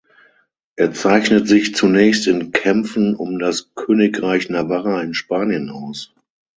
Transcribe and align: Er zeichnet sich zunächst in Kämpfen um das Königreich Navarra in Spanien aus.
Er 0.77 0.91
zeichnet 0.95 1.47
sich 1.47 1.75
zunächst 1.75 2.25
in 2.25 2.51
Kämpfen 2.51 3.13
um 3.15 3.37
das 3.37 3.75
Königreich 3.75 4.49
Navarra 4.49 4.99
in 5.03 5.13
Spanien 5.13 5.69
aus. 5.69 6.11